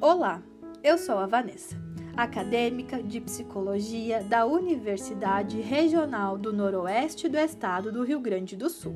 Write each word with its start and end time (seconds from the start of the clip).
Olá, 0.00 0.40
eu 0.80 0.96
sou 0.96 1.18
a 1.18 1.26
Vanessa, 1.26 1.76
acadêmica 2.16 3.02
de 3.02 3.20
psicologia 3.20 4.22
da 4.22 4.46
Universidade 4.46 5.60
Regional 5.60 6.38
do 6.38 6.52
Noroeste 6.52 7.28
do 7.28 7.36
Estado 7.36 7.90
do 7.90 8.04
Rio 8.04 8.20
Grande 8.20 8.54
do 8.54 8.70
Sul. 8.70 8.94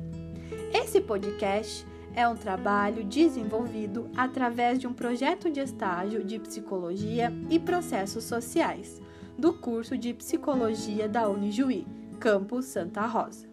Esse 0.73 1.01
podcast 1.01 1.85
é 2.15 2.25
um 2.25 2.37
trabalho 2.37 3.03
desenvolvido 3.03 4.09
através 4.15 4.79
de 4.79 4.87
um 4.87 4.93
projeto 4.93 5.51
de 5.51 5.59
estágio 5.59 6.23
de 6.23 6.39
psicologia 6.39 7.33
e 7.49 7.59
processos 7.59 8.23
sociais 8.23 9.01
do 9.37 9.51
curso 9.51 9.97
de 9.97 10.13
psicologia 10.13 11.09
da 11.09 11.27
Unijuí, 11.27 11.85
campus 12.17 12.63
Santa 12.67 13.05
Rosa. 13.05 13.52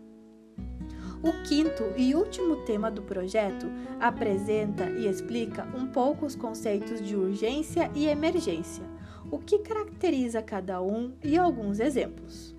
O 1.22 1.32
quinto 1.46 1.84
e 1.98 2.14
último 2.14 2.64
tema 2.64 2.90
do 2.90 3.02
projeto 3.02 3.66
apresenta 4.00 4.88
e 4.88 5.06
explica 5.06 5.68
um 5.76 5.86
pouco 5.86 6.24
os 6.24 6.34
conceitos 6.34 7.06
de 7.06 7.14
urgência 7.14 7.90
e 7.94 8.06
emergência, 8.06 8.82
o 9.30 9.38
que 9.38 9.58
caracteriza 9.58 10.40
cada 10.40 10.80
um 10.80 11.12
e 11.22 11.36
alguns 11.36 11.78
exemplos. 11.78 12.56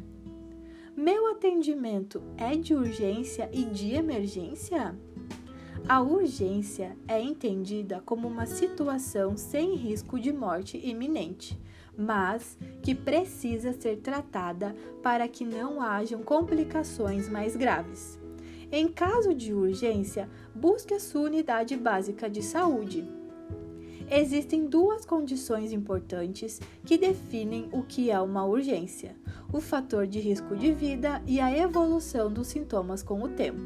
Meu 0.95 1.31
atendimento 1.31 2.21
é 2.37 2.55
de 2.55 2.75
urgência 2.75 3.49
e 3.51 3.63
de 3.63 3.95
emergência? 3.95 4.95
A 5.89 5.99
urgência 5.99 6.95
é 7.07 7.19
entendida 7.19 8.03
como 8.05 8.27
uma 8.27 8.45
situação 8.45 9.35
sem 9.35 9.73
risco 9.73 10.19
de 10.19 10.31
morte 10.31 10.77
iminente, 10.77 11.59
mas 11.97 12.55
que 12.83 12.93
precisa 12.93 13.73
ser 13.73 13.97
tratada 13.97 14.75
para 15.01 15.27
que 15.27 15.43
não 15.43 15.81
hajam 15.81 16.21
complicações 16.21 17.27
mais 17.27 17.55
graves. 17.55 18.21
Em 18.71 18.87
caso 18.87 19.33
de 19.33 19.53
urgência, 19.53 20.29
busque 20.55 20.93
a 20.93 20.99
sua 20.99 21.23
unidade 21.23 21.75
básica 21.75 22.29
de 22.29 22.41
saúde. 22.41 23.05
Existem 24.09 24.65
duas 24.65 25.05
condições 25.05 25.73
importantes 25.73 26.59
que 26.85 26.97
definem 26.97 27.67
o 27.73 27.83
que 27.83 28.09
é 28.09 28.19
uma 28.19 28.45
urgência: 28.45 29.15
o 29.51 29.59
fator 29.59 30.07
de 30.07 30.19
risco 30.19 30.55
de 30.55 30.71
vida 30.71 31.21
e 31.27 31.39
a 31.39 31.51
evolução 31.57 32.31
dos 32.31 32.47
sintomas 32.47 33.03
com 33.03 33.21
o 33.21 33.27
tempo, 33.27 33.61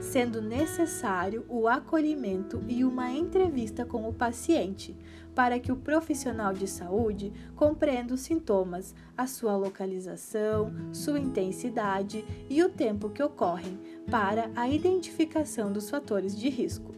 sendo 0.00 0.42
necessário 0.42 1.44
o 1.48 1.68
acolhimento 1.68 2.62
e 2.66 2.84
uma 2.84 3.12
entrevista 3.12 3.84
com 3.84 4.08
o 4.08 4.12
paciente, 4.12 4.96
para 5.34 5.60
que 5.60 5.70
o 5.70 5.76
profissional 5.76 6.54
de 6.54 6.66
saúde 6.66 7.30
compreenda 7.54 8.14
os 8.14 8.22
sintomas, 8.22 8.94
a 9.16 9.26
sua 9.26 9.54
localização, 9.56 10.72
sua 10.92 11.20
intensidade 11.20 12.24
e 12.48 12.64
o 12.64 12.70
tempo 12.70 13.10
que 13.10 13.22
ocorrem, 13.22 13.78
para 14.10 14.50
a 14.56 14.68
identificação 14.68 15.70
dos 15.70 15.90
fatores 15.90 16.34
de 16.34 16.48
risco. 16.48 16.95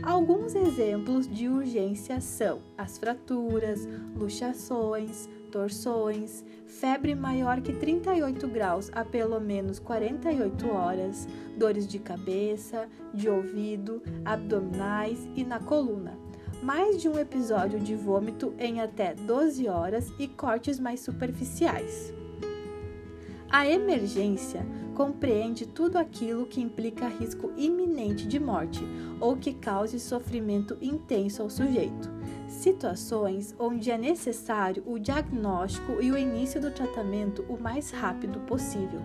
Alguns 0.00 0.54
exemplos 0.54 1.28
de 1.28 1.48
urgência 1.48 2.20
são 2.20 2.60
as 2.78 2.96
fraturas, 2.96 3.86
luxações, 4.16 5.28
torções, 5.50 6.44
febre 6.66 7.14
maior 7.14 7.60
que 7.60 7.72
38 7.72 8.48
graus 8.48 8.90
a 8.94 9.04
pelo 9.04 9.38
menos 9.38 9.78
48 9.78 10.68
horas, 10.70 11.28
dores 11.58 11.86
de 11.86 11.98
cabeça, 11.98 12.88
de 13.12 13.28
ouvido, 13.28 14.02
abdominais 14.24 15.28
e 15.36 15.44
na 15.44 15.60
coluna 15.60 16.22
mais 16.62 17.02
de 17.02 17.08
um 17.08 17.18
episódio 17.18 17.80
de 17.80 17.96
vômito 17.96 18.54
em 18.56 18.80
até 18.80 19.14
12 19.14 19.68
horas 19.68 20.12
e 20.16 20.28
cortes 20.28 20.78
mais 20.78 21.00
superficiais. 21.00 22.14
A 23.50 23.68
emergência 23.68 24.64
compreende 25.02 25.66
tudo 25.66 25.98
aquilo 25.98 26.46
que 26.46 26.60
implica 26.60 27.08
risco 27.08 27.50
iminente 27.56 28.24
de 28.24 28.38
morte 28.38 28.80
ou 29.20 29.36
que 29.36 29.52
cause 29.52 29.98
sofrimento 29.98 30.78
intenso 30.80 31.42
ao 31.42 31.50
sujeito. 31.50 32.08
Situações 32.46 33.52
onde 33.58 33.90
é 33.90 33.98
necessário 33.98 34.80
o 34.86 35.00
diagnóstico 35.00 36.00
e 36.00 36.12
o 36.12 36.16
início 36.16 36.60
do 36.60 36.70
tratamento 36.70 37.44
o 37.48 37.60
mais 37.60 37.90
rápido 37.90 38.38
possível, 38.46 39.00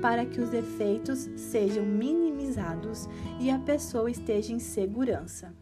para 0.00 0.24
que 0.24 0.40
os 0.40 0.54
efeitos 0.54 1.28
sejam 1.36 1.84
minimizados 1.84 3.06
e 3.38 3.50
a 3.50 3.58
pessoa 3.58 4.10
esteja 4.10 4.54
em 4.54 4.58
segurança. 4.58 5.52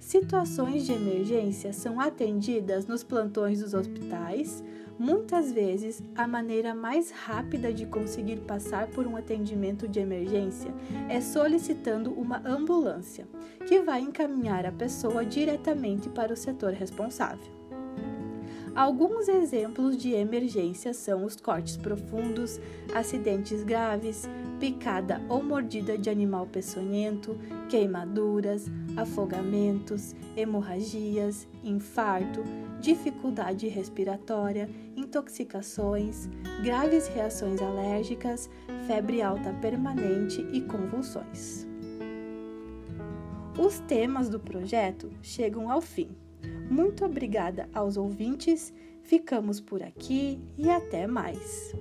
Situações 0.00 0.84
de 0.86 0.92
emergência 0.92 1.72
são 1.72 2.00
atendidas 2.00 2.86
nos 2.88 3.04
plantões 3.04 3.60
dos 3.60 3.74
hospitais. 3.74 4.64
Muitas 5.00 5.50
vezes, 5.50 6.02
a 6.14 6.26
maneira 6.26 6.74
mais 6.74 7.10
rápida 7.10 7.72
de 7.72 7.86
conseguir 7.86 8.36
passar 8.40 8.86
por 8.88 9.06
um 9.06 9.16
atendimento 9.16 9.88
de 9.88 9.98
emergência 9.98 10.74
é 11.08 11.22
solicitando 11.22 12.12
uma 12.12 12.42
ambulância, 12.46 13.26
que 13.66 13.80
vai 13.80 14.02
encaminhar 14.02 14.66
a 14.66 14.72
pessoa 14.72 15.24
diretamente 15.24 16.10
para 16.10 16.34
o 16.34 16.36
setor 16.36 16.74
responsável. 16.74 17.59
Alguns 18.74 19.28
exemplos 19.28 19.96
de 19.96 20.12
emergência 20.12 20.94
são 20.94 21.24
os 21.24 21.36
cortes 21.36 21.76
profundos, 21.76 22.60
acidentes 22.94 23.64
graves, 23.64 24.28
picada 24.60 25.20
ou 25.28 25.42
mordida 25.42 25.98
de 25.98 26.08
animal 26.08 26.46
peçonhento, 26.46 27.36
queimaduras, 27.68 28.70
afogamentos, 28.96 30.14
hemorragias, 30.36 31.48
infarto, 31.64 32.44
dificuldade 32.80 33.66
respiratória, 33.66 34.70
intoxicações, 34.96 36.28
graves 36.62 37.08
reações 37.08 37.60
alérgicas, 37.60 38.48
febre 38.86 39.20
alta 39.20 39.52
permanente 39.54 40.46
e 40.52 40.60
convulsões. 40.60 41.66
Os 43.58 43.80
temas 43.80 44.28
do 44.28 44.38
projeto 44.38 45.10
chegam 45.22 45.70
ao 45.70 45.80
fim. 45.80 46.08
Muito 46.70 47.04
obrigada 47.04 47.68
aos 47.74 47.96
ouvintes, 47.96 48.72
ficamos 49.02 49.60
por 49.60 49.82
aqui 49.82 50.38
e 50.56 50.70
até 50.70 51.06
mais. 51.06 51.74